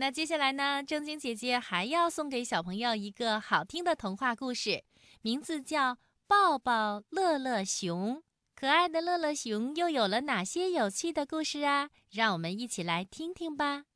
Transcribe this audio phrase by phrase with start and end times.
[0.00, 4.84] 那接下来呢，正晶姐姐还要送给小朋友一个好听的童话故事，
[5.22, 5.94] 名字叫
[6.28, 8.18] 《抱抱乐乐熊》。
[8.54, 11.90] 可爱的乐乐熊又有了哪些有趣的故事啊？
[12.12, 13.86] 让我们一起来听听吧。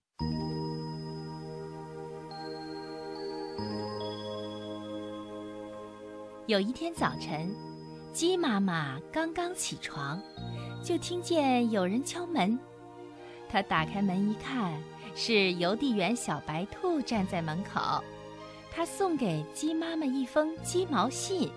[6.48, 7.54] 有一天早晨，
[8.12, 10.20] 鸡妈妈刚刚起床，
[10.82, 12.58] 就听见有人敲门。
[13.48, 14.82] 她打开门一看。
[15.14, 18.02] 是邮递员小白兔站在门口，
[18.70, 21.50] 他送给鸡妈妈一封鸡毛信。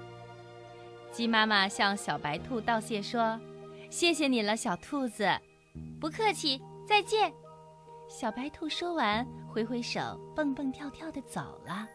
[1.12, 3.40] 鸡妈妈向小白兔道谢说
[3.90, 5.28] ：“谢谢你了，小兔子。
[6.00, 7.32] ”“不客气，再见。”
[8.10, 11.88] 小白兔说完，挥挥手，蹦蹦跳跳地走了。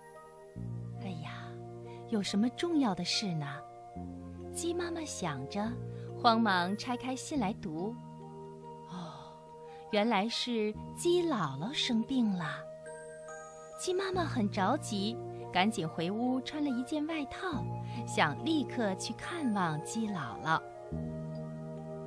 [1.03, 1.45] 哎呀，
[2.09, 3.47] 有什么重要的事呢？
[4.55, 5.71] 鸡妈妈想着，
[6.19, 7.95] 慌忙拆开信来读。
[9.91, 12.45] 原来是鸡姥姥生病了，
[13.77, 15.17] 鸡妈妈很着急，
[15.53, 17.65] 赶紧回屋穿了一件外套，
[18.07, 20.63] 想立刻去看望鸡姥姥。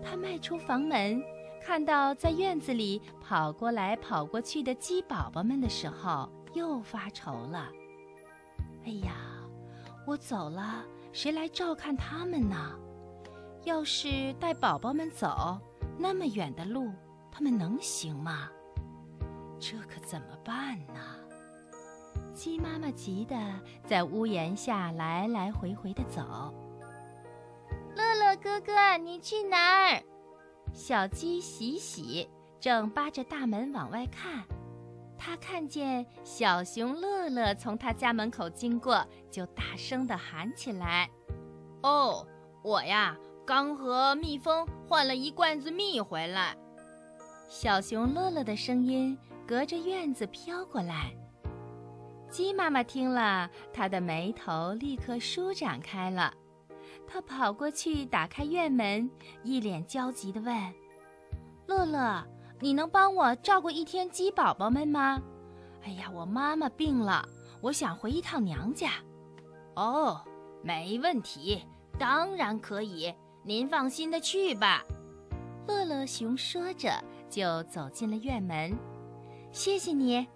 [0.02, 1.22] 她迈出房门，
[1.62, 7.70] 看到在院子里跑过来跑过去的鸡宝宝们的时候，又发愁了。
[8.86, 9.14] 哎呀，
[10.08, 12.56] 我走了，谁来照看他们呢？
[13.66, 15.60] 要是带宝宝们走
[15.98, 16.90] 那么远的路，
[17.36, 18.48] 他们能行吗？
[19.60, 21.02] 这可怎么办呢？
[22.32, 23.36] 鸡妈妈急得
[23.88, 26.54] 在屋檐下来来回回的走。
[27.96, 30.04] 乐乐哥哥，你去哪儿？
[30.74, 34.44] 小鸡喜喜正扒着大门往外看，
[35.18, 41.10] 他看见小熊乐乐从他家门口经过，就大声的喊起来
[41.82, 42.28] ：“哦，
[42.64, 46.56] 我呀，刚和蜜蜂换了一罐子蜜回来。”
[47.48, 51.14] 小熊乐乐的声音隔着院子飘过来，
[52.30, 56.34] 鸡妈妈听了，她的眉头立刻舒展开了。
[57.08, 59.10] 她跑过去打开院门，
[59.44, 60.56] 一脸焦急地问
[61.68, 62.26] ：“乐乐，
[62.60, 65.22] 你能帮我照顾一天鸡宝宝们吗？
[65.84, 67.28] 哎呀，我妈妈病了，
[67.62, 68.94] 我想回一趟娘家。
[69.76, 70.20] ”“哦，
[70.64, 71.64] 没问题，
[72.00, 73.14] 当然可以，
[73.44, 74.84] 您放心的去吧。”
[75.68, 76.92] 乐乐熊说着。
[77.34, 78.78] 就走进了院门，
[79.52, 80.28] 谢谢你，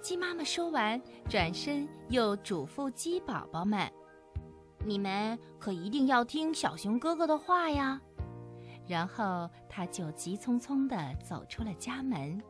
[0.00, 0.98] 鸡妈妈说完，
[1.28, 3.86] 转身又嘱咐鸡宝宝们
[4.82, 8.00] ：“你们可一定要听小熊哥哥的话呀。”
[8.88, 12.42] 然后他就急匆匆地走出了家门。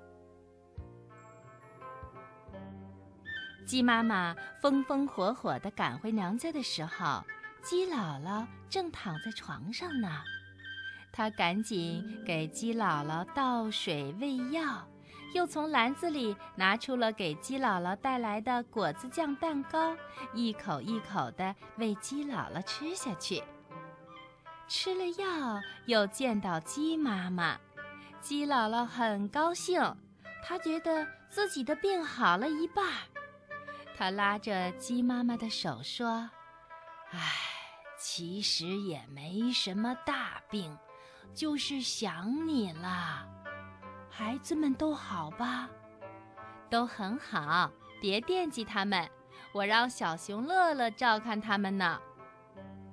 [3.67, 4.33] 鸡妈妈
[4.63, 7.21] 风风火火地赶回娘家的时候，
[7.65, 10.09] 鸡姥姥正躺在床上呢。
[11.13, 14.87] 他赶紧给鸡姥姥倒水喂药，
[15.35, 19.97] 又从篮子里拿出了给鸡姥姥带来的果子酱蛋糕，
[20.33, 23.43] 一口一口地喂鸡姥姥吃下去。
[24.69, 27.59] 吃了药，又见到鸡妈妈，
[28.21, 29.83] 鸡姥姥很高兴，
[30.45, 32.87] 她觉得自己的病好了一半。
[33.97, 36.31] 她拉着鸡妈妈的手说
[37.11, 37.19] ：“唉，
[37.99, 40.79] 其实也没什么大病。”
[41.35, 43.27] 就是想你了，
[44.11, 45.69] 孩子们都好吧？
[46.69, 49.09] 都很好，别惦记他们，
[49.53, 52.01] 我让小熊乐乐照看他们呢。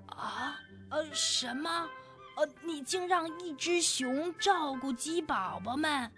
[0.07, 0.55] 啊，
[0.89, 1.89] 呃，什么？
[2.37, 6.11] 呃，你竟让一只熊照顾鸡宝宝们？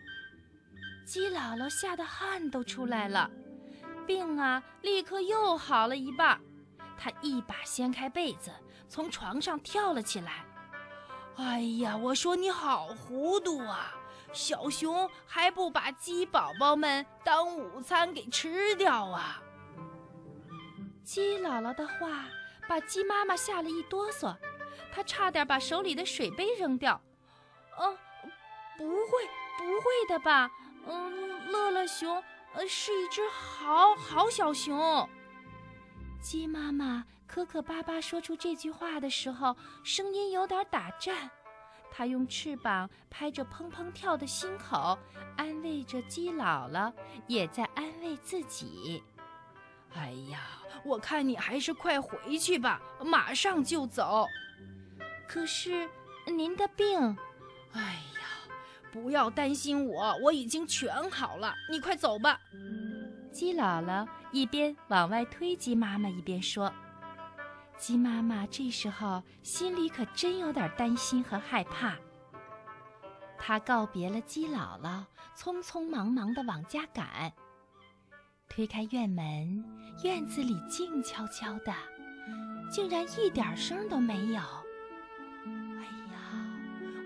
[1.05, 3.31] 鸡姥姥吓得汗都出来了，
[4.05, 6.39] 病啊，立刻又好了一半。
[6.97, 8.51] 她一把掀开被子，
[8.89, 10.43] 从床上跳了起来。
[11.37, 13.93] 哎呀，我说你好糊涂啊！
[14.33, 19.41] 小熊还不把鸡宝宝们当午餐给吃掉啊！
[21.03, 22.25] 鸡姥姥的话
[22.67, 24.35] 把鸡妈妈吓了一哆嗦，
[24.91, 26.99] 她差点把手里的水杯扔掉。
[27.77, 27.95] 哦，
[28.77, 29.25] 不会，
[29.57, 30.49] 不会的吧？
[30.87, 32.21] 嗯，乐乐熊，
[32.53, 35.07] 呃，是一只好好小熊。
[36.27, 37.05] 鸡妈妈。
[37.25, 41.31] 磕磕巴巴说出这句话的时候，声音有点打颤。
[41.89, 44.99] 她用翅膀拍着砰砰跳的心口，
[45.37, 46.91] 安慰着鸡姥姥，
[47.27, 49.01] 也在安慰自己。
[49.95, 50.41] 哎呀，
[50.83, 54.27] 我看你还是快回去吧，马上就走。
[55.29, 55.89] 可是
[56.25, 57.17] 您的病……
[57.71, 57.81] 哎
[58.15, 58.51] 呀，
[58.91, 61.55] 不要担心我，我已经全好了。
[61.71, 62.41] 你快走吧。
[63.37, 66.73] 鸡姥姥一边往外推鸡妈妈，一边说。
[67.77, 71.93] 鸡妈妈这时候心里可真有点担心和害怕。
[73.37, 75.03] 她告别了鸡姥姥，
[75.37, 77.31] 匆匆忙忙地往家赶。
[78.49, 79.63] 推开院门，
[80.03, 81.71] 院子里静悄悄的，
[82.71, 84.41] 竟然一点声都没有。
[85.77, 86.43] 哎呀，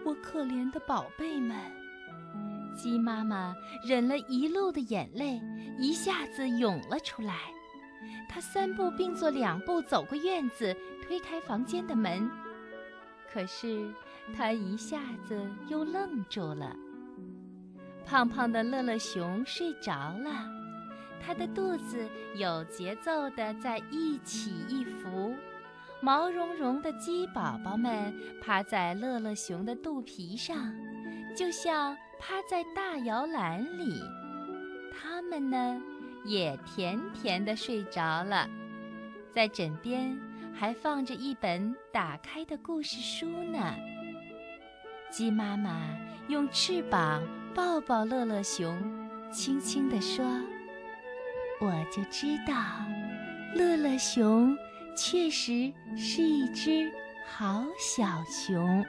[0.06, 1.58] 我可怜的宝贝们！
[2.74, 3.54] 鸡妈妈
[3.86, 5.42] 忍了一路的眼泪，
[5.78, 7.36] 一下子涌了出来。
[8.28, 12.30] 他三步并作两步走过院子，推开房间的门。
[13.32, 13.94] 可是
[14.36, 16.76] 他一下子又愣住了。
[18.06, 20.50] 胖胖的乐乐熊睡着了，
[21.24, 25.36] 它的肚子有节奏地在一起一伏。
[26.02, 30.74] 毛茸茸的鸡宝宝们趴在乐乐熊的肚皮上，
[31.38, 34.02] 就像趴在大摇篮里。
[34.92, 35.82] 它们呢，
[36.26, 38.48] 也甜甜地睡着了，
[39.32, 40.20] 在枕边
[40.54, 43.76] 还放着一本打开的故事书呢。
[45.10, 45.98] 鸡妈妈
[46.28, 47.24] 用翅膀
[47.56, 48.78] 抱抱乐乐熊，
[49.32, 50.26] 轻轻地说
[51.60, 52.54] ：“我就知道，
[53.56, 54.56] 乐乐熊。”
[54.94, 56.92] 确实是一只
[57.26, 58.86] 好小熊。